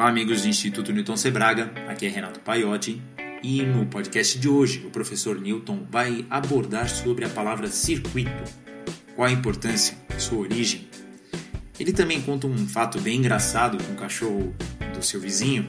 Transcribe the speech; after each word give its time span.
Olá, 0.00 0.08
amigos 0.08 0.40
do 0.40 0.48
Instituto 0.48 0.94
Newton 0.94 1.14
Sebraga, 1.14 1.70
aqui 1.86 2.06
é 2.06 2.08
Renato 2.08 2.40
Paiotti. 2.40 3.02
E 3.42 3.60
no 3.60 3.84
podcast 3.84 4.38
de 4.38 4.48
hoje 4.48 4.82
o 4.86 4.88
professor 4.88 5.38
Newton 5.38 5.86
vai 5.90 6.24
abordar 6.30 6.88
sobre 6.88 7.26
a 7.26 7.28
palavra 7.28 7.68
circuito, 7.68 8.42
qual 9.14 9.28
a 9.28 9.30
importância, 9.30 9.94
sua 10.16 10.38
origem. 10.38 10.88
Ele 11.78 11.92
também 11.92 12.18
conta 12.22 12.46
um 12.46 12.66
fato 12.66 12.98
bem 12.98 13.18
engraçado 13.18 13.76
com 13.84 13.92
o 13.92 13.96
cachorro 13.96 14.54
do 14.94 15.04
seu 15.04 15.20
vizinho. 15.20 15.68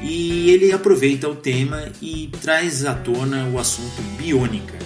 E 0.00 0.48
ele 0.48 0.70
aproveita 0.70 1.28
o 1.28 1.34
tema 1.34 1.90
e 2.00 2.30
traz 2.40 2.84
à 2.84 2.94
tona 2.94 3.48
o 3.48 3.58
assunto 3.58 4.00
biônica, 4.16 4.78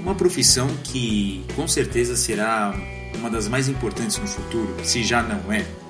uma 0.00 0.14
profissão 0.14 0.66
que 0.82 1.44
com 1.54 1.68
certeza 1.68 2.16
será 2.16 2.74
uma 3.16 3.28
das 3.28 3.48
mais 3.48 3.68
importantes 3.68 4.16
no 4.16 4.26
futuro, 4.26 4.82
se 4.82 5.04
já 5.04 5.22
não 5.22 5.52
é. 5.52 5.81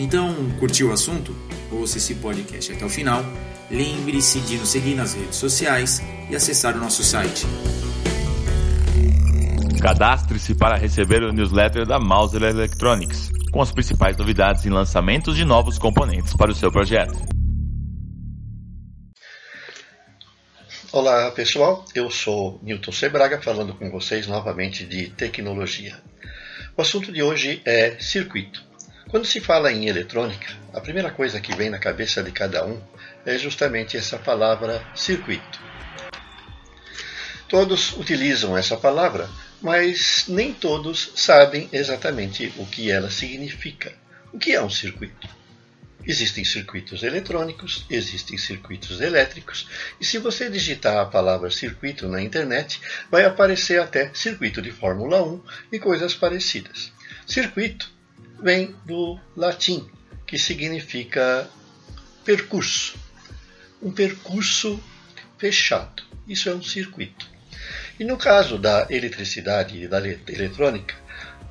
Então, 0.00 0.34
curtiu 0.58 0.88
o 0.88 0.92
assunto? 0.94 1.36
Ouça 1.70 1.98
esse 1.98 2.14
podcast 2.14 2.72
até 2.72 2.82
o 2.86 2.88
final. 2.88 3.22
Lembre-se 3.70 4.40
de 4.40 4.56
nos 4.56 4.70
seguir 4.70 4.94
nas 4.94 5.12
redes 5.12 5.36
sociais 5.36 6.00
e 6.30 6.34
acessar 6.34 6.74
o 6.74 6.80
nosso 6.80 7.04
site. 7.04 7.46
Cadastre-se 9.78 10.54
para 10.54 10.78
receber 10.78 11.22
o 11.22 11.30
newsletter 11.30 11.84
da 11.84 11.98
Mauser 11.98 12.42
Electronics, 12.44 13.30
com 13.52 13.60
as 13.60 13.72
principais 13.72 14.16
novidades 14.16 14.64
e 14.64 14.70
lançamentos 14.70 15.36
de 15.36 15.44
novos 15.44 15.78
componentes 15.78 16.34
para 16.34 16.50
o 16.50 16.54
seu 16.54 16.72
projeto. 16.72 17.18
Olá 20.90 21.30
pessoal, 21.32 21.84
eu 21.94 22.10
sou 22.10 22.58
Newton 22.62 22.90
Sebraga 22.90 23.42
falando 23.42 23.74
com 23.74 23.90
vocês 23.90 24.26
novamente 24.26 24.86
de 24.86 25.10
tecnologia. 25.10 26.00
O 26.74 26.80
assunto 26.80 27.12
de 27.12 27.22
hoje 27.22 27.60
é 27.66 27.98
circuito. 28.00 28.69
Quando 29.10 29.26
se 29.26 29.40
fala 29.40 29.72
em 29.72 29.88
eletrônica, 29.88 30.56
a 30.72 30.80
primeira 30.80 31.10
coisa 31.10 31.40
que 31.40 31.52
vem 31.56 31.68
na 31.68 31.80
cabeça 31.80 32.22
de 32.22 32.30
cada 32.30 32.64
um 32.64 32.80
é 33.26 33.36
justamente 33.36 33.96
essa 33.96 34.16
palavra 34.16 34.86
circuito. 34.94 35.60
Todos 37.48 37.92
utilizam 37.94 38.56
essa 38.56 38.76
palavra, 38.76 39.28
mas 39.60 40.26
nem 40.28 40.54
todos 40.54 41.10
sabem 41.16 41.68
exatamente 41.72 42.52
o 42.56 42.64
que 42.64 42.88
ela 42.88 43.10
significa. 43.10 43.92
O 44.32 44.38
que 44.38 44.52
é 44.52 44.62
um 44.62 44.70
circuito? 44.70 45.28
Existem 46.06 46.44
circuitos 46.44 47.02
eletrônicos, 47.02 47.84
existem 47.90 48.38
circuitos 48.38 49.00
elétricos, 49.00 49.66
e 50.00 50.04
se 50.04 50.18
você 50.18 50.48
digitar 50.48 50.98
a 50.98 51.04
palavra 51.04 51.50
circuito 51.50 52.06
na 52.08 52.22
internet, 52.22 52.80
vai 53.10 53.24
aparecer 53.24 53.80
até 53.80 54.14
circuito 54.14 54.62
de 54.62 54.70
Fórmula 54.70 55.20
1 55.20 55.42
e 55.72 55.80
coisas 55.80 56.14
parecidas. 56.14 56.92
Circuito 57.26 57.98
vem 58.42 58.74
do 58.84 59.18
latim, 59.36 59.88
que 60.26 60.38
significa 60.38 61.48
percurso. 62.24 62.98
Um 63.82 63.90
percurso 63.90 64.82
fechado. 65.38 66.02
Isso 66.26 66.48
é 66.48 66.54
um 66.54 66.62
circuito. 66.62 67.28
E 67.98 68.04
no 68.04 68.16
caso 68.16 68.58
da 68.58 68.86
eletricidade 68.90 69.82
e 69.82 69.88
da 69.88 69.98
eletrônica, 69.98 70.94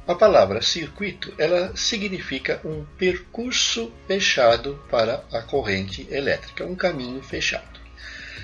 a 0.08 0.16
palavra 0.16 0.62
circuito 0.62 1.34
ela 1.38 1.76
significa 1.76 2.60
um 2.66 2.84
percurso 2.98 3.94
fechado 4.08 4.84
para 4.90 5.24
a 5.32 5.42
corrente 5.44 6.08
elétrica, 6.10 6.66
um 6.66 6.76
caminho 6.76 7.22
fechado. 7.22 7.80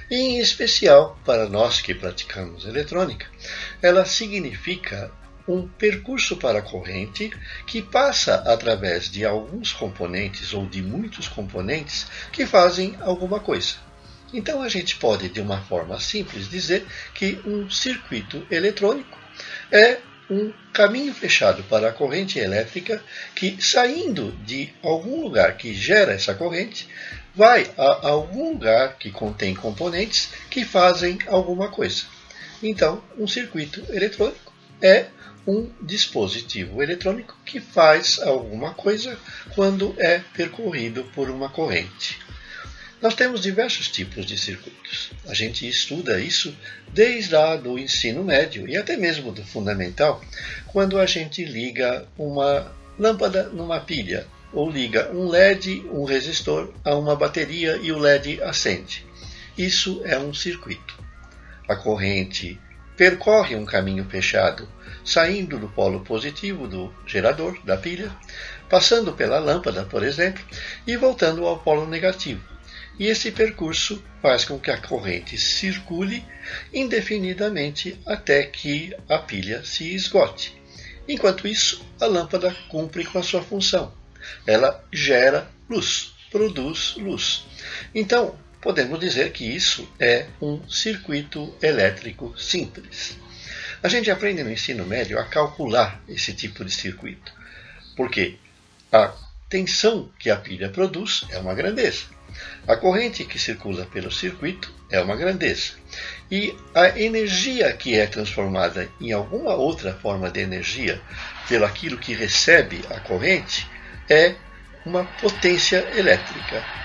E, 0.09 0.15
em 0.15 0.39
especial 0.39 1.19
para 1.25 1.49
nós 1.49 1.81
que 1.81 1.95
praticamos 1.95 2.65
eletrônica, 2.65 3.25
ela 3.81 4.05
significa 4.05 5.11
um 5.47 5.67
percurso 5.67 6.37
para 6.37 6.59
a 6.59 6.61
corrente 6.61 7.31
que 7.67 7.81
passa 7.81 8.35
através 8.45 9.09
de 9.09 9.23
alguns 9.25 9.71
componentes 9.71 10.53
ou 10.53 10.65
de 10.65 10.81
muitos 10.81 11.27
componentes 11.27 12.07
que 12.31 12.45
fazem 12.45 12.95
alguma 13.01 13.39
coisa. 13.39 13.75
Então 14.33 14.61
a 14.61 14.69
gente 14.69 14.95
pode, 14.97 15.29
de 15.29 15.39
uma 15.39 15.61
forma 15.61 15.99
simples, 15.99 16.49
dizer 16.49 16.85
que 17.13 17.39
um 17.45 17.69
circuito 17.69 18.45
eletrônico 18.49 19.17
é 19.71 19.99
um 20.29 20.51
caminho 20.73 21.13
fechado 21.13 21.63
para 21.63 21.89
a 21.89 21.93
corrente 21.93 22.39
elétrica 22.39 23.01
que, 23.35 23.61
saindo 23.63 24.31
de 24.43 24.73
algum 24.81 25.21
lugar 25.21 25.55
que 25.55 25.73
gera 25.73 26.13
essa 26.13 26.33
corrente, 26.33 26.89
vai 27.33 27.69
a 27.77 28.07
algum 28.07 28.53
lugar 28.53 28.97
que 28.97 29.11
contém 29.11 29.53
componentes 29.53 30.31
que 30.49 30.65
fazem 30.65 31.19
alguma 31.27 31.69
coisa. 31.69 32.03
Então, 32.63 33.03
um 33.17 33.27
circuito 33.27 33.85
eletrônico 33.89 34.53
é 34.81 35.07
um 35.47 35.69
dispositivo 35.81 36.81
eletrônico 36.81 37.37
que 37.45 37.59
faz 37.59 38.19
alguma 38.19 38.73
coisa 38.73 39.17
quando 39.53 39.95
é 39.97 40.19
percorrido 40.33 41.03
por 41.13 41.29
uma 41.29 41.49
corrente. 41.49 42.19
Nós 43.01 43.13
temos 43.13 43.41
diversos 43.41 43.87
tipos 43.89 44.25
de 44.25 44.37
circuitos. 44.37 45.11
A 45.27 45.33
gente 45.33 45.67
estuda 45.67 46.19
isso 46.19 46.55
desde 46.91 47.33
lá 47.33 47.55
do 47.55 47.77
ensino 47.77 48.23
médio 48.23 48.67
e 48.67 48.75
até 48.75 48.97
mesmo 48.97 49.31
do 49.31 49.43
fundamental, 49.43 50.23
quando 50.67 50.97
a 50.97 51.05
gente 51.05 51.43
liga 51.43 52.07
uma 52.17 52.71
lâmpada 52.97 53.43
numa 53.49 53.79
pilha 53.79 54.25
ou 54.51 54.71
liga 54.71 55.11
um 55.11 55.27
LED, 55.27 55.85
um 55.91 56.05
resistor 56.05 56.73
a 56.83 56.95
uma 56.95 57.15
bateria 57.15 57.77
e 57.77 57.91
o 57.91 57.99
LED 57.99 58.41
acende. 58.41 59.05
Isso 59.57 60.01
é 60.05 60.17
um 60.17 60.33
circuito. 60.33 60.97
A 61.67 61.75
corrente 61.75 62.59
percorre 62.95 63.55
um 63.55 63.65
caminho 63.65 64.05
fechado, 64.05 64.67
saindo 65.05 65.59
do 65.59 65.69
polo 65.69 66.01
positivo 66.01 66.67
do 66.67 66.93
gerador, 67.05 67.57
da 67.63 67.77
pilha, 67.77 68.11
passando 68.67 69.13
pela 69.13 69.39
lâmpada, 69.39 69.85
por 69.85 70.03
exemplo, 70.03 70.43
e 70.85 70.97
voltando 70.97 71.45
ao 71.45 71.59
polo 71.59 71.85
negativo. 71.85 72.43
E 72.97 73.07
esse 73.07 73.31
percurso 73.31 74.03
faz 74.21 74.45
com 74.45 74.57
que 74.57 74.71
a 74.71 74.81
corrente 74.81 75.37
circule 75.37 76.25
indefinidamente 76.73 77.99
até 78.05 78.43
que 78.43 78.95
a 79.07 79.19
pilha 79.19 79.63
se 79.63 79.93
esgote. 79.93 80.55
Enquanto 81.07 81.47
isso, 81.47 81.85
a 82.01 82.05
lâmpada 82.05 82.55
cumpre 82.69 83.05
com 83.05 83.19
a 83.19 83.23
sua 83.23 83.43
função. 83.43 83.93
Ela 84.47 84.83
gera 84.91 85.47
luz, 85.69 86.13
produz 86.31 86.95
luz. 86.97 87.45
Então, 87.93 88.35
podemos 88.61 88.99
dizer 88.99 89.31
que 89.31 89.43
isso 89.45 89.87
é 89.99 90.25
um 90.41 90.67
circuito 90.67 91.53
elétrico 91.61 92.33
simples. 92.39 93.17
A 93.85 93.87
gente 93.87 94.09
aprende 94.09 94.43
no 94.43 94.51
ensino 94.51 94.83
médio 94.83 95.19
a 95.19 95.25
calcular 95.25 96.01
esse 96.09 96.33
tipo 96.33 96.65
de 96.65 96.71
circuito, 96.71 97.31
porque 97.95 98.35
a 98.91 99.13
tensão 99.47 100.09
que 100.17 100.31
a 100.31 100.35
pilha 100.35 100.69
produz 100.69 101.23
é 101.29 101.37
uma 101.37 101.53
grandeza. 101.53 102.05
A 102.67 102.75
corrente 102.75 103.23
que 103.25 103.37
circula 103.37 103.85
pelo 103.85 104.11
circuito 104.11 104.73
é 104.89 104.99
uma 104.99 105.15
grandeza. 105.15 105.73
E 106.31 106.57
a 106.73 106.99
energia 106.99 107.71
que 107.73 107.93
é 107.93 108.07
transformada 108.07 108.89
em 108.99 109.11
alguma 109.11 109.53
outra 109.53 109.93
forma 109.93 110.31
de 110.31 110.39
energia 110.39 110.99
pelo 111.47 111.63
aquilo 111.63 111.99
que 111.99 112.15
recebe 112.15 112.81
a 112.89 112.99
corrente 113.01 113.69
é 114.09 114.33
uma 114.83 115.03
potência 115.21 115.87
elétrica. 115.95 116.84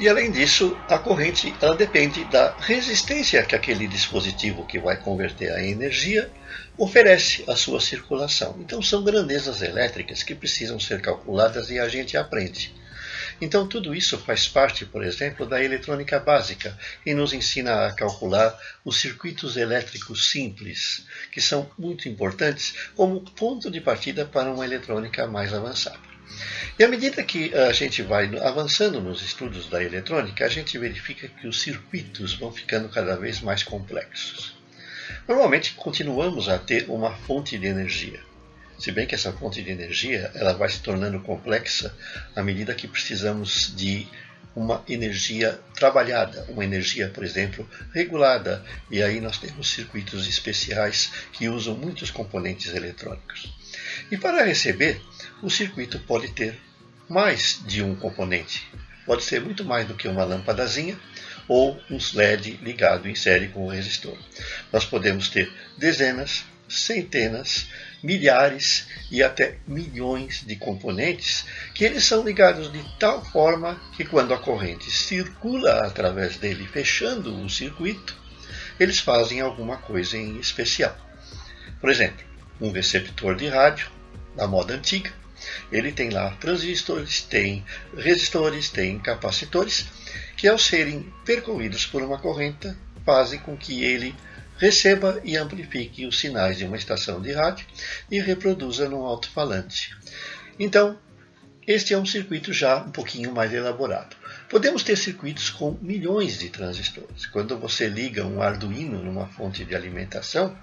E 0.00 0.08
além 0.08 0.30
disso, 0.30 0.74
a 0.88 0.98
corrente 0.98 1.54
ela 1.60 1.76
depende 1.76 2.24
da 2.24 2.56
resistência 2.58 3.42
que 3.42 3.54
aquele 3.54 3.86
dispositivo 3.86 4.66
que 4.66 4.78
vai 4.78 4.96
converter 4.96 5.52
a 5.52 5.62
energia 5.62 6.30
oferece 6.78 7.44
à 7.46 7.54
sua 7.54 7.82
circulação. 7.82 8.56
Então 8.58 8.80
são 8.80 9.04
grandezas 9.04 9.60
elétricas 9.60 10.22
que 10.22 10.34
precisam 10.34 10.80
ser 10.80 11.02
calculadas 11.02 11.68
e 11.68 11.78
a 11.78 11.86
gente 11.86 12.16
aprende. 12.16 12.74
Então 13.42 13.68
tudo 13.68 13.94
isso 13.94 14.16
faz 14.16 14.48
parte, 14.48 14.86
por 14.86 15.04
exemplo, 15.04 15.44
da 15.44 15.62
eletrônica 15.62 16.18
básica 16.18 16.74
e 17.04 17.12
nos 17.12 17.34
ensina 17.34 17.86
a 17.86 17.92
calcular 17.92 18.58
os 18.82 18.98
circuitos 19.02 19.58
elétricos 19.58 20.30
simples, 20.30 21.04
que 21.30 21.42
são 21.42 21.70
muito 21.78 22.08
importantes 22.08 22.74
como 22.96 23.20
ponto 23.20 23.70
de 23.70 23.82
partida 23.82 24.24
para 24.24 24.50
uma 24.50 24.64
eletrônica 24.64 25.26
mais 25.26 25.52
avançada. 25.52 26.09
E 26.78 26.84
à 26.84 26.88
medida 26.88 27.22
que 27.22 27.54
a 27.54 27.72
gente 27.72 28.02
vai 28.02 28.30
avançando 28.38 29.00
nos 29.00 29.22
estudos 29.22 29.68
da 29.68 29.82
eletrônica, 29.82 30.44
a 30.44 30.48
gente 30.48 30.78
verifica 30.78 31.28
que 31.28 31.46
os 31.46 31.60
circuitos 31.60 32.34
vão 32.34 32.52
ficando 32.52 32.88
cada 32.88 33.16
vez 33.16 33.40
mais 33.40 33.62
complexos. 33.62 34.56
Normalmente 35.28 35.74
continuamos 35.74 36.48
a 36.48 36.58
ter 36.58 36.86
uma 36.88 37.14
fonte 37.14 37.58
de 37.58 37.66
energia, 37.66 38.20
se 38.80 38.90
bem 38.90 39.06
que 39.06 39.14
essa 39.14 39.30
fonte 39.30 39.62
de 39.62 39.70
energia 39.70 40.30
ela 40.34 40.54
vai 40.54 40.70
se 40.70 40.80
tornando 40.80 41.20
complexa 41.20 41.94
à 42.34 42.42
medida 42.42 42.74
que 42.74 42.88
precisamos 42.88 43.74
de 43.76 44.08
uma 44.56 44.82
energia 44.88 45.60
trabalhada, 45.74 46.46
uma 46.48 46.64
energia, 46.64 47.08
por 47.08 47.22
exemplo, 47.22 47.68
regulada, 47.92 48.64
e 48.90 49.02
aí 49.02 49.20
nós 49.20 49.36
temos 49.36 49.68
circuitos 49.70 50.26
especiais 50.26 51.12
que 51.32 51.48
usam 51.48 51.74
muitos 51.74 52.10
componentes 52.10 52.74
eletrônicos. 52.74 53.52
E 54.10 54.16
para 54.16 54.44
receber, 54.44 55.00
o 55.42 55.50
circuito 55.50 55.98
pode 56.00 56.28
ter 56.28 56.58
mais 57.08 57.60
de 57.66 57.82
um 57.82 57.94
componente. 57.94 58.68
Pode 59.04 59.24
ser 59.24 59.40
muito 59.40 59.64
mais 59.64 59.86
do 59.86 59.94
que 59.94 60.06
uma 60.06 60.24
lâmpadazinha 60.24 60.98
ou 61.48 61.80
um 61.90 61.98
LED 62.14 62.60
ligado 62.62 63.08
em 63.08 63.14
série 63.14 63.48
com 63.48 63.66
o 63.66 63.70
resistor. 63.70 64.16
Nós 64.72 64.84
podemos 64.84 65.28
ter 65.28 65.52
dezenas, 65.76 66.44
centenas, 66.68 67.66
milhares 68.02 68.86
e 69.10 69.22
até 69.22 69.58
milhões 69.66 70.44
de 70.46 70.54
componentes 70.54 71.44
que 71.74 71.84
eles 71.84 72.04
são 72.04 72.22
ligados 72.24 72.72
de 72.72 72.82
tal 72.98 73.24
forma 73.24 73.80
que 73.96 74.04
quando 74.04 74.32
a 74.32 74.38
corrente 74.38 74.90
circula 74.90 75.86
através 75.86 76.36
dele, 76.36 76.68
fechando 76.68 77.34
o 77.34 77.50
circuito, 77.50 78.16
eles 78.78 79.00
fazem 79.00 79.40
alguma 79.40 79.76
coisa 79.76 80.16
em 80.16 80.38
especial. 80.38 80.96
Por 81.80 81.90
exemplo, 81.90 82.24
um 82.60 82.70
receptor 82.70 83.34
de 83.34 83.48
rádio 83.48 83.90
da 84.36 84.46
moda 84.46 84.74
antiga, 84.74 85.12
ele 85.72 85.92
tem 85.92 86.10
lá 86.10 86.30
transistores, 86.40 87.22
tem 87.22 87.64
resistores, 87.96 88.68
tem 88.68 88.98
capacitores, 88.98 89.86
que 90.36 90.46
ao 90.46 90.58
serem 90.58 91.12
percorridos 91.24 91.86
por 91.86 92.02
uma 92.02 92.18
corrente 92.18 92.74
fazem 93.04 93.38
com 93.38 93.56
que 93.56 93.84
ele 93.84 94.14
receba 94.58 95.20
e 95.24 95.36
amplifique 95.36 96.04
os 96.04 96.20
sinais 96.20 96.58
de 96.58 96.64
uma 96.64 96.76
estação 96.76 97.20
de 97.20 97.32
rádio 97.32 97.66
e 98.10 98.20
reproduza 98.20 98.88
num 98.88 99.04
alto-falante. 99.04 99.96
Então, 100.58 100.98
este 101.66 101.94
é 101.94 101.98
um 101.98 102.04
circuito 102.04 102.52
já 102.52 102.78
um 102.78 102.90
pouquinho 102.90 103.32
mais 103.32 103.52
elaborado. 103.52 104.16
Podemos 104.48 104.82
ter 104.82 104.96
circuitos 104.96 105.48
com 105.48 105.78
milhões 105.80 106.38
de 106.38 106.50
transistores. 106.50 107.26
Quando 107.26 107.56
você 107.56 107.86
liga 107.86 108.26
um 108.26 108.42
Arduino 108.42 109.02
numa 109.02 109.26
fonte 109.28 109.64
de 109.64 109.74
alimentação, 109.74 110.56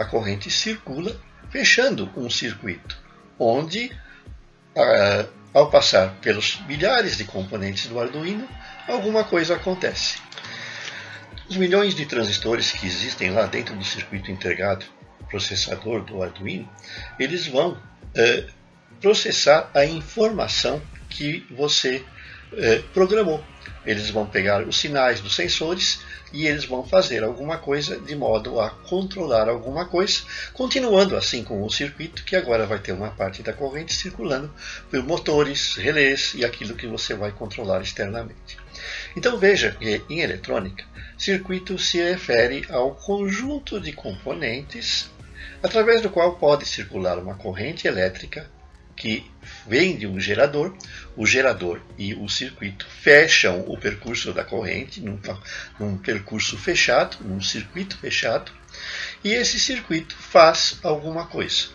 a 0.00 0.04
corrente 0.06 0.50
circula 0.50 1.14
fechando 1.50 2.10
um 2.16 2.30
circuito, 2.30 2.98
onde, 3.38 3.94
ah, 4.74 5.26
ao 5.52 5.70
passar 5.70 6.14
pelos 6.22 6.58
milhares 6.66 7.18
de 7.18 7.24
componentes 7.24 7.86
do 7.86 8.00
Arduino, 8.00 8.48
alguma 8.88 9.24
coisa 9.24 9.56
acontece. 9.56 10.18
Os 11.50 11.56
milhões 11.56 11.94
de 11.94 12.06
transistores 12.06 12.72
que 12.72 12.86
existem 12.86 13.30
lá 13.30 13.44
dentro 13.44 13.76
do 13.76 13.84
circuito 13.84 14.30
integrado 14.30 14.86
processador 15.28 16.02
do 16.02 16.22
Arduino, 16.22 16.68
eles 17.18 17.46
vão 17.46 17.76
é, 18.14 18.46
processar 19.02 19.70
a 19.74 19.84
informação 19.84 20.80
que 21.10 21.46
você 21.50 22.02
é, 22.52 22.82
programou. 22.92 23.42
Eles 23.84 24.10
vão 24.10 24.26
pegar 24.26 24.62
os 24.66 24.78
sinais 24.78 25.20
dos 25.20 25.34
sensores 25.34 26.00
e 26.32 26.46
eles 26.46 26.64
vão 26.64 26.86
fazer 26.86 27.24
alguma 27.24 27.58
coisa 27.58 27.98
de 27.98 28.14
modo 28.14 28.60
a 28.60 28.70
controlar 28.70 29.48
alguma 29.48 29.86
coisa, 29.86 30.20
continuando 30.52 31.16
assim 31.16 31.42
com 31.42 31.62
o 31.62 31.70
circuito 31.70 32.24
que 32.24 32.36
agora 32.36 32.66
vai 32.66 32.78
ter 32.78 32.92
uma 32.92 33.10
parte 33.10 33.42
da 33.42 33.52
corrente 33.52 33.94
circulando 33.94 34.52
por 34.90 35.02
motores, 35.02 35.76
relés 35.76 36.34
e 36.34 36.44
aquilo 36.44 36.74
que 36.74 36.86
você 36.86 37.14
vai 37.14 37.32
controlar 37.32 37.80
externamente. 37.80 38.58
Então 39.16 39.38
veja 39.38 39.72
que 39.72 40.02
em 40.08 40.20
eletrônica, 40.20 40.84
circuito 41.18 41.78
se 41.78 41.98
refere 41.98 42.66
ao 42.70 42.94
conjunto 42.94 43.80
de 43.80 43.92
componentes 43.92 45.10
através 45.62 46.00
do 46.00 46.10
qual 46.10 46.36
pode 46.36 46.66
circular 46.66 47.18
uma 47.18 47.34
corrente 47.34 47.86
elétrica 47.86 48.48
que 49.00 49.24
vem 49.66 49.96
de 49.96 50.06
um 50.06 50.20
gerador, 50.20 50.76
o 51.16 51.24
gerador 51.24 51.80
e 51.96 52.12
o 52.12 52.28
circuito 52.28 52.86
fecham 52.86 53.64
o 53.66 53.78
percurso 53.78 54.30
da 54.34 54.44
corrente 54.44 55.00
num, 55.00 55.18
num 55.78 55.96
percurso 55.96 56.58
fechado, 56.58 57.16
num 57.22 57.40
circuito 57.40 57.96
fechado, 57.96 58.52
e 59.24 59.32
esse 59.32 59.58
circuito 59.58 60.14
faz 60.14 60.78
alguma 60.82 61.26
coisa. 61.26 61.68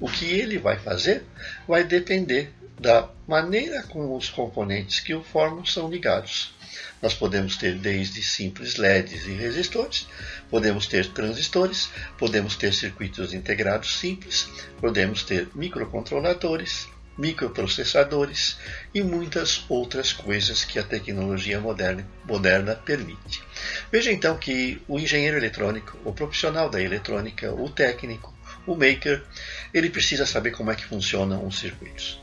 O 0.00 0.10
que 0.10 0.24
ele 0.24 0.58
vai 0.58 0.76
fazer 0.76 1.22
vai 1.68 1.84
depender 1.84 2.52
da 2.80 3.08
maneira 3.28 3.84
como 3.84 4.16
os 4.16 4.28
componentes 4.28 4.98
que 4.98 5.14
o 5.14 5.22
formam 5.22 5.64
são 5.64 5.88
ligados. 5.88 6.52
Nós 7.00 7.14
podemos 7.14 7.56
ter 7.56 7.74
desde 7.76 8.22
simples 8.22 8.76
LEDs 8.76 9.26
e 9.26 9.32
resistores, 9.32 10.06
podemos 10.50 10.86
ter 10.86 11.06
transistores, 11.12 11.90
podemos 12.18 12.56
ter 12.56 12.72
circuitos 12.72 13.34
integrados 13.34 13.98
simples, 13.98 14.48
podemos 14.80 15.22
ter 15.22 15.48
microcontroladores, 15.54 16.88
microprocessadores 17.16 18.56
e 18.94 19.02
muitas 19.02 19.64
outras 19.68 20.12
coisas 20.12 20.64
que 20.64 20.78
a 20.78 20.82
tecnologia 20.82 21.60
moderna, 21.60 22.06
moderna 22.24 22.74
permite. 22.74 23.42
Veja 23.90 24.10
então 24.10 24.36
que 24.38 24.80
o 24.88 24.98
engenheiro 24.98 25.36
eletrônico, 25.36 25.98
o 26.04 26.12
profissional 26.12 26.70
da 26.70 26.80
eletrônica, 26.80 27.52
o 27.52 27.68
técnico, 27.68 28.32
o 28.66 28.74
maker, 28.74 29.22
ele 29.74 29.90
precisa 29.90 30.24
saber 30.24 30.52
como 30.52 30.70
é 30.70 30.74
que 30.74 30.84
funcionam 30.84 31.46
os 31.46 31.58
circuitos. 31.58 32.20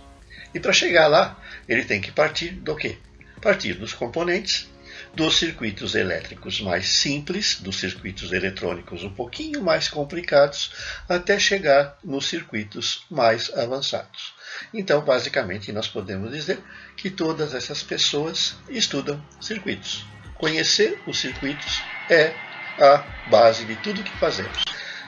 E 0.53 0.59
para 0.59 0.73
chegar 0.73 1.07
lá, 1.07 1.39
ele 1.67 1.83
tem 1.83 2.01
que 2.01 2.11
partir 2.11 2.51
do 2.51 2.75
quê? 2.75 2.97
Partir 3.41 3.73
dos 3.73 3.93
componentes 3.93 4.69
dos 5.13 5.37
circuitos 5.37 5.95
elétricos 5.95 6.61
mais 6.61 6.87
simples, 6.87 7.59
dos 7.59 7.79
circuitos 7.79 8.31
eletrônicos 8.31 9.03
um 9.03 9.09
pouquinho 9.09 9.61
mais 9.61 9.87
complicados, 9.87 10.71
até 11.07 11.39
chegar 11.39 11.97
nos 12.03 12.27
circuitos 12.27 13.05
mais 13.09 13.51
avançados. 13.55 14.33
Então, 14.73 15.01
basicamente, 15.01 15.71
nós 15.71 15.87
podemos 15.87 16.31
dizer 16.31 16.59
que 16.95 17.09
todas 17.09 17.53
essas 17.53 17.81
pessoas 17.81 18.55
estudam 18.69 19.23
circuitos. 19.41 20.05
Conhecer 20.35 20.99
os 21.07 21.19
circuitos 21.19 21.81
é 22.09 22.33
a 22.79 23.03
base 23.29 23.65
de 23.65 23.75
tudo 23.77 24.03
que 24.03 24.17
fazemos. 24.17 24.63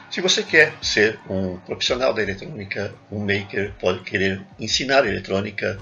Se 0.10 0.20
você 0.20 0.44
quer 0.44 0.74
ser 0.82 1.18
um 1.30 1.58
profissional 1.60 2.14
da 2.14 2.22
eletrônica, 2.22 2.94
um 3.10 3.20
maker, 3.20 3.74
pode 3.80 4.02
querer 4.02 4.42
ensinar 4.60 5.06
eletrônica, 5.06 5.80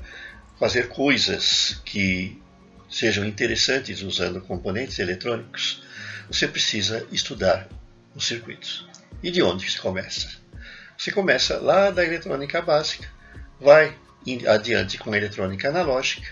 fazer 0.60 0.90
coisas 0.90 1.82
que 1.86 2.40
sejam 2.90 3.26
interessantes 3.26 4.02
usando 4.02 4.42
componentes 4.42 5.00
eletrônicos, 5.00 5.84
você 6.30 6.48
precisa 6.48 7.08
estudar 7.12 7.70
os 8.14 8.28
circuitos. 8.28 8.88
E 9.24 9.32
de 9.32 9.42
onde 9.42 9.70
se 9.70 9.80
começa? 9.80 10.30
Você 10.98 11.12
começa 11.12 11.58
lá 11.58 11.92
da 11.92 12.04
eletrônica 12.04 12.62
básica, 12.62 13.08
vai 13.60 13.96
adiante 14.48 14.98
com 14.98 15.14
a 15.14 15.18
eletrônica 15.18 15.70
analógica, 15.70 16.28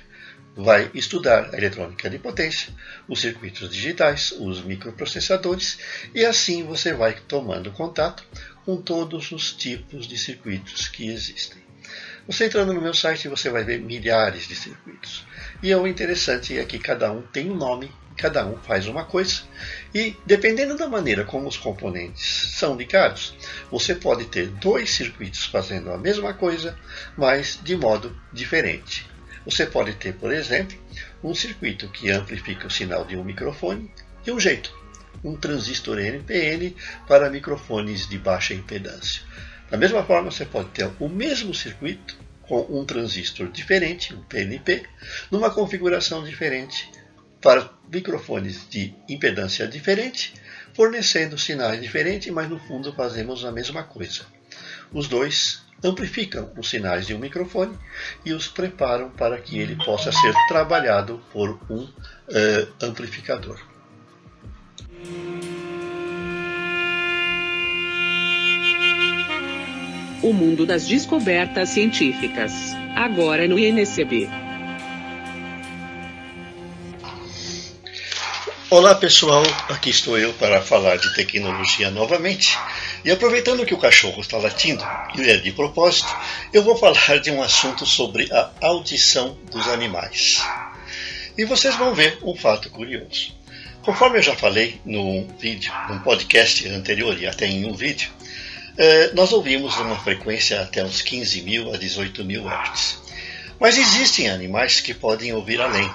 vai 0.56 0.92
estudar 0.94 1.54
a 1.54 1.58
eletrônica 1.58 2.10
de 2.10 2.20
potência, 2.20 2.74
os 3.08 3.22
circuitos 3.22 3.70
digitais, 3.70 4.34
os 4.38 4.62
microprocessadores, 4.62 5.78
e 6.14 6.26
assim 6.26 6.66
você 6.66 6.94
vai 6.94 7.14
tomando 7.14 7.72
contato 7.72 8.26
com 8.66 8.82
todos 8.82 9.32
os 9.32 9.54
tipos 9.54 10.06
de 10.06 10.18
circuitos 10.18 10.88
que 10.88 11.08
existem. 11.08 11.67
Você 12.28 12.48
entrando 12.48 12.74
no 12.74 12.82
meu 12.82 12.94
site, 12.94 13.30
você 13.30 13.50
vai 13.50 13.64
ver 13.64 13.80
milhares 13.80 14.50
de 14.50 14.56
circuitos. 14.56 15.26
E 15.64 15.74
o 15.74 15.88
interessante 15.88 16.58
é 16.60 16.66
que 16.66 16.78
cada 16.78 17.10
um 17.10 17.22
tem 17.22 17.50
um 17.50 17.56
nome, 17.56 17.90
cada 18.18 18.46
um 18.46 18.58
faz 18.58 18.86
uma 18.86 19.06
coisa, 19.06 19.44
e 19.96 20.14
dependendo 20.26 20.76
da 20.76 20.90
maneira 20.90 21.24
como 21.24 21.48
os 21.48 21.56
componentes 21.56 22.52
são 22.52 22.76
ligados, 22.76 23.34
você 23.72 23.96
pode 23.96 24.26
ter 24.26 24.48
dois 24.48 24.90
circuitos 24.90 25.46
fazendo 25.46 25.90
a 25.90 25.98
mesma 25.98 26.34
coisa, 26.34 26.78
mas 27.16 27.58
de 27.64 27.78
modo 27.78 28.14
diferente. 28.34 29.10
Você 29.46 29.66
pode 29.66 29.94
ter, 29.94 30.14
por 30.16 30.34
exemplo, 30.34 30.78
um 31.24 31.34
circuito 31.34 31.88
que 31.88 32.12
amplifica 32.12 32.68
o 32.68 32.72
sinal 32.72 33.06
de 33.06 33.16
um 33.16 33.24
microfone 33.24 33.90
de 34.22 34.34
um 34.34 34.40
jeito, 34.40 34.78
um 35.24 35.38
transistor 35.38 35.98
NPN 35.98 36.76
para 37.08 37.30
microfones 37.30 38.06
de 38.06 38.18
baixa 38.18 38.54
impedância. 38.54 39.22
Da 39.70 39.78
mesma 39.78 40.04
forma, 40.04 40.32
você 40.32 40.46
pode 40.46 40.70
ter 40.70 40.90
o 41.00 41.10
mesmo 41.10 41.54
circuito 41.54 42.27
com 42.48 42.62
um 42.70 42.86
transistor 42.86 43.50
diferente, 43.50 44.14
um 44.14 44.24
PNP, 44.24 44.84
numa 45.30 45.50
configuração 45.50 46.24
diferente 46.24 46.90
para 47.42 47.70
microfones 47.92 48.68
de 48.70 48.94
impedância 49.08 49.68
diferente, 49.68 50.34
fornecendo 50.74 51.38
sinais 51.38 51.82
diferentes, 51.82 52.32
mas 52.32 52.50
no 52.50 52.60
fundo 52.60 52.94
fazemos 52.94 53.46
a 53.46 53.52
mesma 53.52 53.84
coisa. 53.84 54.26
Os 54.92 55.08
dois 55.08 55.62
amplificam 55.84 56.52
os 56.58 56.70
sinais 56.70 57.06
de 57.06 57.14
um 57.14 57.20
microfone 57.20 57.78
e 58.26 58.34
os 58.34 58.48
preparam 58.48 59.10
para 59.12 59.40
que 59.40 59.60
ele 59.60 59.76
possa 59.76 60.12
ser 60.12 60.34
trabalhado 60.48 61.22
por 61.32 61.60
um 61.70 61.84
uh, 61.84 62.74
amplificador. 62.82 63.60
O 70.22 70.34
mundo 70.34 70.66
das 70.66 70.88
descobertas 70.88 71.70
científicas. 71.70 72.52
Agora 72.96 73.48
no 73.48 73.60
INCB. 73.60 74.28
Olá 78.72 78.96
pessoal, 78.96 79.44
aqui 79.70 79.92
estou 79.92 80.18
eu 80.18 80.34
para 80.34 80.60
falar 80.60 80.98
de 80.98 81.14
tecnologia 81.14 81.92
novamente. 81.92 82.58
E 83.06 83.12
aproveitando 83.12 83.64
que 83.64 83.76
o 83.76 83.78
cachorro 83.78 84.20
está 84.20 84.38
latindo, 84.38 84.84
e 85.16 85.30
é 85.30 85.38
de 85.38 85.52
propósito, 85.52 86.10
eu 86.52 86.64
vou 86.64 86.76
falar 86.76 87.20
de 87.20 87.30
um 87.30 87.42
assunto 87.44 87.86
sobre 87.86 88.28
a 88.34 88.50
audição 88.62 89.38
dos 89.52 89.68
animais. 89.68 90.44
E 91.38 91.46
vocês 91.46 91.76
vão 91.76 91.94
ver 91.94 92.18
um 92.24 92.36
fato 92.36 92.72
curioso. 92.72 93.38
Conforme 93.84 94.18
eu 94.18 94.24
já 94.24 94.36
falei 94.36 94.82
num 94.84 95.28
vídeo, 95.40 95.72
num 95.88 96.00
podcast 96.00 96.68
anterior 96.70 97.16
e 97.22 97.28
até 97.28 97.46
em 97.46 97.66
um 97.66 97.74
vídeo, 97.74 98.10
eh, 98.78 99.12
nós 99.14 99.32
ouvimos 99.32 99.76
uma 99.78 99.98
frequência 99.98 100.62
até 100.62 100.84
uns 100.84 101.02
15 101.02 101.42
mil 101.42 101.74
a 101.74 101.78
18 101.78 102.24
mil 102.24 102.48
Hz. 102.48 103.00
Mas 103.60 103.78
existem 103.78 104.30
animais 104.30 104.80
que 104.80 104.94
podem 104.94 105.34
ouvir 105.34 105.60
além, 105.60 105.90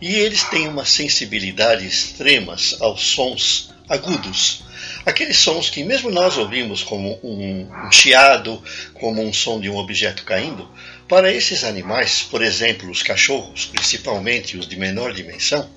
e 0.00 0.14
eles 0.14 0.42
têm 0.44 0.68
uma 0.68 0.84
sensibilidade 0.84 1.86
extrema 1.86 2.56
aos 2.80 3.02
sons 3.02 3.70
agudos, 3.88 4.64
Aqueles 5.06 5.38
sons 5.38 5.70
que 5.70 5.84
mesmo 5.84 6.10
nós 6.10 6.36
ouvimos 6.36 6.82
como 6.82 7.20
um, 7.22 7.68
um 7.86 7.92
chiado, 7.92 8.60
como 8.94 9.22
um 9.22 9.32
som 9.32 9.60
de 9.60 9.70
um 9.70 9.76
objeto 9.76 10.24
caindo, 10.24 10.68
para 11.08 11.32
esses 11.32 11.62
animais, 11.62 12.22
por 12.22 12.42
exemplo, 12.42 12.90
os 12.90 13.04
cachorros, 13.04 13.66
principalmente 13.66 14.56
os 14.56 14.66
de 14.66 14.76
menor 14.76 15.12
dimensão, 15.12 15.70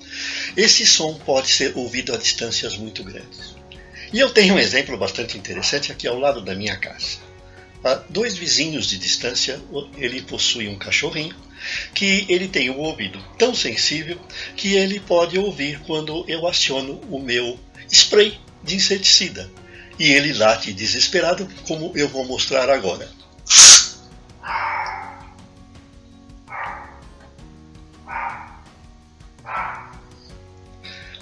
esse 0.56 0.84
som 0.84 1.14
pode 1.14 1.48
ser 1.48 1.76
ouvido 1.76 2.12
a 2.12 2.16
distâncias 2.16 2.76
muito 2.76 3.04
grandes. 3.04 3.59
E 4.12 4.18
eu 4.18 4.30
tenho 4.30 4.54
um 4.54 4.58
exemplo 4.58 4.96
bastante 4.96 5.38
interessante 5.38 5.92
aqui 5.92 6.08
ao 6.08 6.18
lado 6.18 6.40
da 6.40 6.54
minha 6.54 6.76
casa. 6.76 7.18
A 7.84 7.94
dois 7.94 8.36
vizinhos 8.36 8.86
de 8.86 8.98
distância, 8.98 9.60
ele 9.96 10.20
possui 10.22 10.68
um 10.68 10.76
cachorrinho 10.76 11.34
que 11.94 12.26
ele 12.28 12.48
tem 12.48 12.70
um 12.70 12.78
ouvido 12.78 13.22
tão 13.38 13.54
sensível 13.54 14.18
que 14.56 14.74
ele 14.74 14.98
pode 14.98 15.38
ouvir 15.38 15.80
quando 15.80 16.24
eu 16.28 16.46
aciono 16.46 17.00
o 17.08 17.20
meu 17.20 17.58
spray 17.88 18.38
de 18.62 18.76
inseticida. 18.76 19.50
E 19.98 20.12
ele 20.12 20.32
late 20.32 20.72
desesperado, 20.72 21.48
como 21.66 21.92
eu 21.94 22.08
vou 22.08 22.24
mostrar 22.24 22.68
agora. 22.68 23.08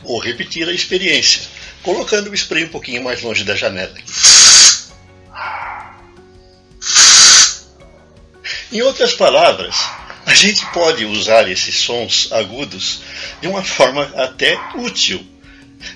Vou 0.02 0.18
repetir 0.20 0.66
a 0.68 0.72
experiência, 0.72 1.42
colocando 1.82 2.30
o 2.30 2.34
spray 2.34 2.64
um 2.64 2.68
pouquinho 2.68 3.02
mais 3.02 3.22
longe 3.22 3.44
da 3.44 3.54
janela. 3.54 3.94
Em 8.70 8.82
outras 8.82 9.14
palavras, 9.14 9.74
a 10.26 10.34
gente 10.34 10.64
pode 10.72 11.04
usar 11.06 11.48
esses 11.50 11.74
sons 11.76 12.28
agudos 12.32 13.00
de 13.40 13.48
uma 13.48 13.64
forma 13.64 14.02
até 14.14 14.58
útil. 14.74 15.24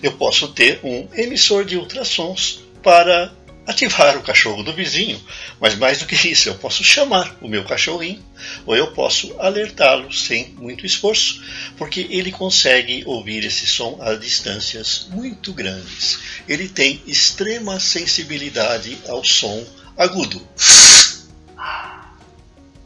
Eu 0.02 0.12
posso 0.12 0.48
ter 0.48 0.80
um 0.82 1.06
emissor 1.12 1.64
de 1.64 1.76
ultrassons 1.76 2.60
para 2.82 3.32
ativar 3.66 4.16
o 4.16 4.22
cachorro 4.22 4.62
do 4.62 4.72
vizinho, 4.72 5.20
mas 5.60 5.74
mais 5.76 5.98
do 5.98 6.06
que 6.06 6.14
isso, 6.28 6.48
eu 6.48 6.54
posso 6.56 6.82
chamar 6.82 7.36
o 7.40 7.48
meu 7.48 7.64
cachorrinho 7.64 8.22
ou 8.66 8.74
eu 8.74 8.92
posso 8.92 9.34
alertá-lo 9.38 10.12
sem 10.12 10.48
muito 10.58 10.84
esforço, 10.84 11.42
porque 11.76 12.06
ele 12.10 12.32
consegue 12.32 13.04
ouvir 13.06 13.44
esse 13.44 13.66
som 13.66 13.98
a 14.00 14.14
distâncias 14.14 15.06
muito 15.10 15.52
grandes. 15.52 16.18
Ele 16.48 16.68
tem 16.68 17.00
extrema 17.06 17.78
sensibilidade 17.78 18.98
ao 19.08 19.24
som 19.24 19.64
agudo. 19.96 20.46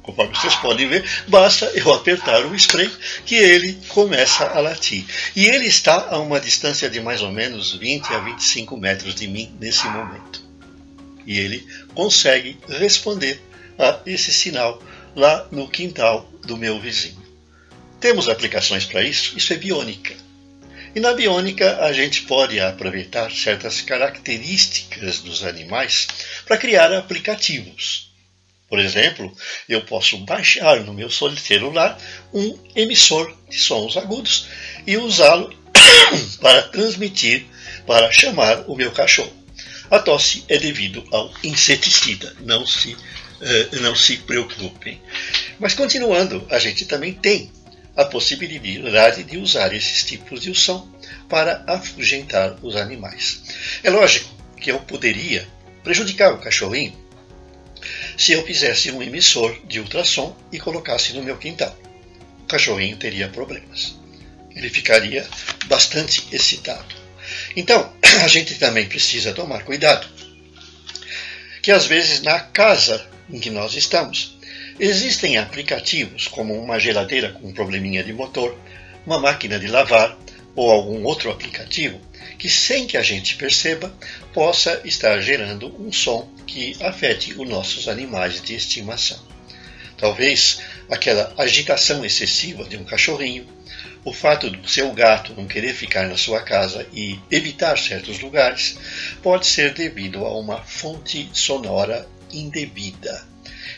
Conforme 0.02 0.37
vocês 0.37 0.54
podem 0.56 0.88
ver, 0.88 1.04
basta 1.26 1.66
eu 1.75 1.92
apertar 1.92 2.47
o 2.47 2.54
spray 2.54 2.88
que 3.25 3.35
ele 3.35 3.76
começa 3.88 4.45
a 4.45 4.61
latir. 4.61 5.04
E 5.35 5.47
ele 5.47 5.66
está 5.66 6.11
a 6.11 6.18
uma 6.21 6.38
distância 6.38 6.88
de 6.88 7.00
mais 7.00 7.23
ou 7.23 7.33
menos 7.33 7.73
20 7.73 8.12
a 8.12 8.18
25 8.21 8.76
metros 8.76 9.16
de 9.16 9.26
mim 9.26 9.52
nesse 9.59 9.85
momento 9.88 10.45
e 11.26 11.38
ele 11.38 11.66
consegue 11.95 12.59
responder 12.68 13.40
a 13.78 14.00
esse 14.06 14.33
sinal 14.33 14.83
lá 15.14 15.47
no 15.50 15.68
quintal 15.68 16.30
do 16.45 16.56
meu 16.56 16.80
vizinho. 16.80 17.25
Temos 18.00 18.28
aplicações 18.28 18.85
para 18.85 19.02
isso? 19.02 19.37
Isso 19.37 19.52
é 19.52 19.56
biônica. 19.56 20.14
E 20.95 21.00
na 21.00 21.12
biônica 21.12 21.85
a 21.85 21.92
gente 21.92 22.23
pode 22.23 22.59
aproveitar 22.61 23.30
certas 23.30 23.80
características 23.83 25.21
dos 25.21 25.45
animais 25.45 26.06
para 26.47 26.56
criar 26.56 26.92
aplicativos. 26.92 28.06
Por 28.68 28.78
exemplo, 28.78 29.33
eu 29.68 29.83
posso 29.83 30.18
baixar 30.18 30.80
no 30.80 30.92
meu 30.92 31.09
celular 31.11 31.99
um 32.33 32.59
emissor 32.75 33.33
de 33.49 33.59
sons 33.59 33.97
agudos 33.97 34.49
e 34.87 34.97
usá-lo 34.97 35.54
para 36.40 36.62
transmitir, 36.62 37.47
para 37.87 38.11
chamar 38.11 38.64
o 38.66 38.75
meu 38.75 38.90
cachorro. 38.90 39.45
A 39.90 39.99
tosse 39.99 40.45
é 40.49 40.59
devido 40.59 41.05
ao 41.12 41.33
inseticida, 41.45 42.35
não 42.40 42.66
se, 42.66 42.93
uh, 42.95 43.81
não 43.81 43.95
se 43.95 44.16
preocupem. 44.19 45.00
Mas 45.59 45.75
continuando, 45.75 46.47
a 46.50 46.59
gente 46.59 46.85
também 46.87 47.12
tem 47.12 47.50
a 47.97 48.05
possibilidade 48.05 49.23
de 49.23 49.38
usar 49.38 49.73
esses 49.73 50.05
tipos 50.05 50.43
de 50.43 50.55
som 50.55 50.88
para 51.28 51.64
afugentar 51.66 52.57
os 52.62 52.76
animais. 52.76 53.43
É 53.83 53.90
lógico 53.90 54.28
que 54.61 54.71
eu 54.71 54.81
poderia 54.81 55.49
prejudicar 55.83 56.33
o 56.33 56.38
cachorrinho 56.38 56.95
se 58.16 58.33
eu 58.33 58.45
fizesse 58.45 58.90
um 58.90 59.02
emissor 59.02 59.57
de 59.66 59.78
ultrassom 59.78 60.37
e 60.50 60.59
colocasse 60.59 61.12
no 61.12 61.23
meu 61.23 61.37
quintal. 61.37 61.76
O 62.43 62.47
cachorrinho 62.47 62.97
teria 62.97 63.28
problemas. 63.28 63.97
Ele 64.50 64.69
ficaria 64.71 65.26
bastante 65.66 66.26
excitado. 66.33 66.95
Então, 67.56 67.90
a 68.22 68.28
gente 68.28 68.54
também 68.56 68.86
precisa 68.86 69.32
tomar 69.32 69.64
cuidado. 69.64 70.06
Que 71.62 71.72
às 71.72 71.86
vezes 71.86 72.22
na 72.22 72.38
casa 72.38 73.04
em 73.28 73.40
que 73.40 73.50
nós 73.50 73.75
estamos, 73.75 74.38
existem 74.78 75.38
aplicativos 75.38 76.28
como 76.28 76.54
uma 76.54 76.78
geladeira 76.78 77.32
com 77.32 77.48
um 77.48 77.54
probleminha 77.54 78.04
de 78.04 78.12
motor, 78.12 78.56
uma 79.04 79.18
máquina 79.18 79.58
de 79.58 79.66
lavar 79.66 80.16
ou 80.54 80.70
algum 80.70 81.02
outro 81.04 81.30
aplicativo 81.30 82.00
que, 82.38 82.48
sem 82.48 82.86
que 82.86 82.96
a 82.96 83.02
gente 83.02 83.36
perceba, 83.36 83.92
possa 84.32 84.80
estar 84.84 85.20
gerando 85.20 85.75
um 85.80 85.90
som 85.90 86.30
que 86.46 86.76
afete 86.80 87.32
os 87.32 87.48
nossos 87.48 87.88
animais 87.88 88.40
de 88.40 88.54
estimação. 88.54 89.18
Talvez 89.96 90.60
aquela 90.90 91.32
agitação 91.38 92.04
excessiva 92.04 92.64
de 92.64 92.76
um 92.76 92.84
cachorrinho, 92.84 93.46
o 94.04 94.12
fato 94.12 94.48
do 94.48 94.68
seu 94.68 94.92
gato 94.92 95.34
não 95.34 95.48
querer 95.48 95.74
ficar 95.74 96.08
na 96.08 96.16
sua 96.16 96.40
casa 96.40 96.86
e 96.92 97.18
evitar 97.30 97.76
certos 97.76 98.20
lugares 98.20 98.78
pode 99.22 99.46
ser 99.46 99.74
devido 99.74 100.24
a 100.24 100.38
uma 100.38 100.62
fonte 100.62 101.28
sonora 101.32 102.08
indevida. 102.32 103.26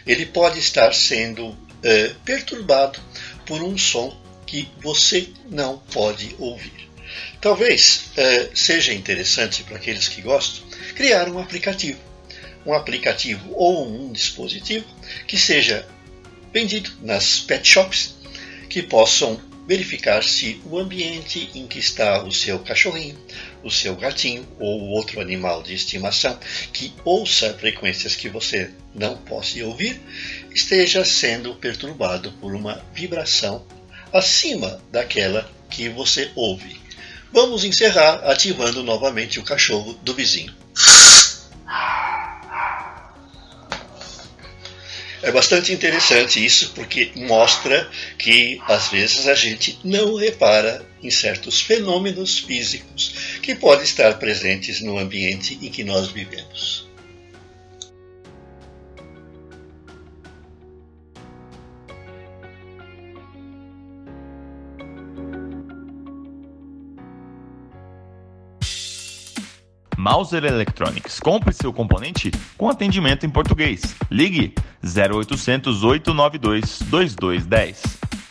Ele 0.06 0.26
pode 0.26 0.58
estar 0.58 0.92
sendo 0.92 1.48
uh, 1.48 2.14
perturbado 2.24 3.00
por 3.46 3.62
um 3.62 3.78
som 3.78 4.14
que 4.44 4.68
você 4.82 5.28
não 5.48 5.78
pode 5.78 6.34
ouvir. 6.38 6.88
Talvez 7.40 8.10
uh, 8.12 8.56
seja 8.56 8.92
interessante 8.92 9.62
para 9.62 9.76
aqueles 9.76 10.08
que 10.08 10.20
gostam 10.20 10.62
criar 10.94 11.28
um 11.28 11.38
aplicativo. 11.38 12.00
Um 12.66 12.74
aplicativo 12.74 13.50
ou 13.54 13.88
um 13.88 14.12
dispositivo 14.12 14.84
que 15.26 15.38
seja 15.38 15.86
vendido 16.52 16.90
nas 17.02 17.40
pet 17.40 17.66
shops 17.66 18.16
que 18.68 18.82
possam 18.82 19.40
verificar 19.66 20.24
se 20.24 20.60
o 20.64 20.78
ambiente 20.78 21.50
em 21.54 21.66
que 21.66 21.78
está 21.78 22.24
o 22.24 22.32
seu 22.32 22.58
cachorrinho, 22.60 23.18
o 23.62 23.70
seu 23.70 23.94
gatinho 23.94 24.48
ou 24.58 24.88
outro 24.88 25.20
animal 25.20 25.62
de 25.62 25.74
estimação 25.74 26.38
que 26.72 26.92
ouça 27.04 27.52
frequências 27.52 28.16
que 28.16 28.30
você 28.30 28.70
não 28.94 29.16
possa 29.18 29.62
ouvir 29.64 30.00
esteja 30.54 31.04
sendo 31.04 31.54
perturbado 31.54 32.32
por 32.40 32.54
uma 32.54 32.82
vibração 32.94 33.66
acima 34.10 34.80
daquela 34.90 35.50
que 35.68 35.90
você 35.90 36.30
ouve. 36.34 36.80
Vamos 37.30 37.62
encerrar 37.62 38.22
ativando 38.24 38.82
novamente 38.82 39.38
o 39.38 39.44
cachorro 39.44 39.92
do 40.02 40.14
vizinho. 40.14 40.54
É 45.22 45.32
bastante 45.32 45.72
interessante 45.72 46.44
isso 46.44 46.72
porque 46.74 47.10
mostra 47.16 47.90
que 48.16 48.60
às 48.66 48.88
vezes 48.88 49.26
a 49.26 49.34
gente 49.34 49.78
não 49.82 50.14
repara 50.14 50.86
em 51.02 51.10
certos 51.10 51.60
fenômenos 51.60 52.38
físicos 52.38 53.14
que 53.42 53.54
podem 53.54 53.84
estar 53.84 54.18
presentes 54.18 54.80
no 54.80 54.98
ambiente 54.98 55.58
em 55.60 55.70
que 55.70 55.84
nós 55.84 56.08
vivemos. 56.08 56.87
Mauser 70.10 70.42
Electronics. 70.42 71.20
Compre 71.20 71.52
seu 71.52 71.70
componente 71.70 72.30
com 72.56 72.70
atendimento 72.70 73.26
em 73.26 73.28
português. 73.28 73.94
Ligue 74.10 74.54
0800 74.82 75.84
892 75.84 76.78
2210. 76.88 77.82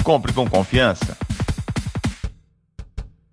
Compre 0.03 0.33
com 0.33 0.49
confiança. 0.49 1.15